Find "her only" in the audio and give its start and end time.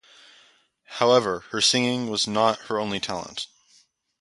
2.69-2.99